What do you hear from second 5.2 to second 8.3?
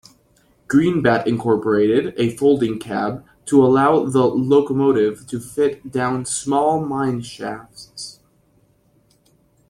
to fit down small mineshafts.